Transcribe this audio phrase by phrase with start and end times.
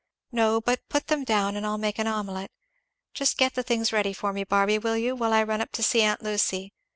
[0.31, 2.49] "No, but put them down and I'll make an omelette.
[3.13, 5.83] Just get the things ready for me, Barby, will you, while I run up to
[5.83, 6.73] see aunt Lucy.